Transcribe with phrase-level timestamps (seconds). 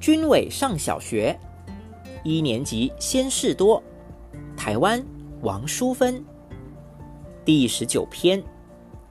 [0.00, 1.38] 军伟上小学，
[2.24, 3.82] 一年级先事多，
[4.56, 5.04] 台湾
[5.42, 6.24] 王淑芬。
[7.44, 8.42] 第十九篇，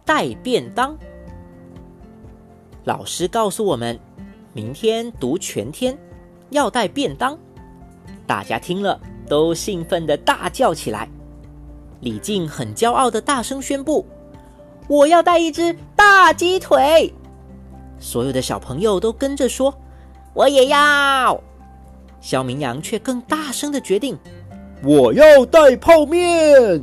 [0.03, 0.97] 带便当。
[2.85, 3.99] 老师告诉我们，
[4.51, 5.95] 明天读全天，
[6.49, 7.37] 要带便当。
[8.25, 11.07] 大家听了都兴奋的大叫起来。
[12.01, 14.03] 李静很骄傲的大声宣布
[14.89, 17.13] ：“我要带一只大鸡腿。”
[17.99, 19.71] 所有的小朋友都跟着说
[20.33, 21.41] ：“我也要。”
[22.21, 24.17] 小绵羊却更大声的决定
[24.83, 26.81] ：“我要带泡面。”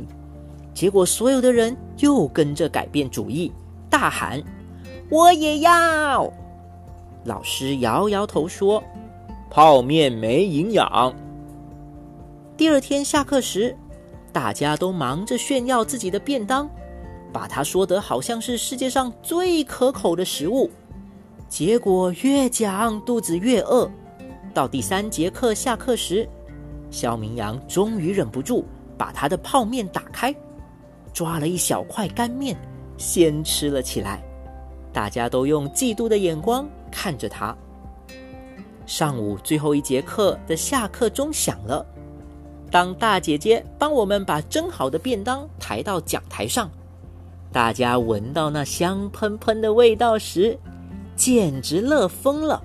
[0.73, 3.51] 结果所有的人又跟着改变主意，
[3.89, 4.41] 大喊
[5.09, 6.31] ：“我也要！”
[7.25, 8.83] 老师摇摇头说
[9.49, 11.13] ：“泡面没营养。”
[12.57, 13.75] 第二天下课时，
[14.31, 16.69] 大家都忙着炫耀自己的便当，
[17.31, 20.69] 把它说得好像是世界上最可口的食物。
[21.49, 23.89] 结果越讲肚子越饿。
[24.53, 26.27] 到第三节课下课时，
[26.91, 28.65] 肖明阳终于忍不住
[28.97, 30.33] 把他的泡面打开。
[31.13, 32.55] 抓了一小块干面，
[32.97, 34.21] 先吃了起来。
[34.91, 37.55] 大家都用嫉妒的眼光看着他。
[38.85, 41.85] 上午最后一节课的下课钟响了，
[42.69, 46.69] 当大姐姐帮我们把蒸好的便当抬到讲台上，
[47.51, 50.57] 大家闻到那香喷喷的味道时，
[51.17, 52.63] 简直乐疯了。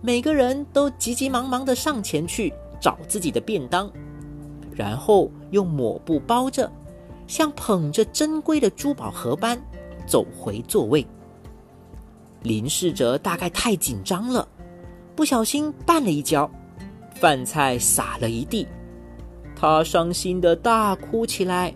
[0.00, 3.88] 每个人都急急忙忙的上前去找自己的便当，
[4.74, 6.68] 然后用抹布包着。
[7.26, 9.60] 像捧着珍贵的珠宝盒般
[10.06, 11.06] 走回座位。
[12.42, 14.48] 林世哲大概太紧张了，
[15.14, 16.50] 不小心绊了一跤，
[17.14, 18.66] 饭菜洒了一地，
[19.54, 21.74] 他伤心的大哭起来。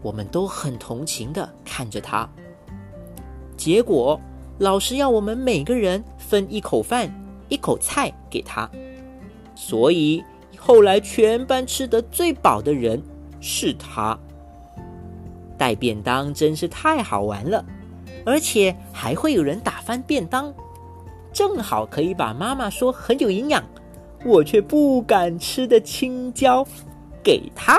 [0.00, 2.26] 我们都很同情的看着他。
[3.54, 4.18] 结果
[4.58, 7.12] 老师要我们每个人分一口饭、
[7.48, 8.68] 一口菜给他，
[9.54, 10.24] 所以
[10.56, 13.02] 后来全班吃得最饱的人
[13.38, 14.18] 是他。
[15.58, 17.64] 带便当真是太好玩了，
[18.24, 20.52] 而且还会有人打翻便当，
[21.32, 23.62] 正好可以把妈妈说很有营养，
[24.24, 26.66] 我却不敢吃的青椒
[27.22, 27.78] 给他。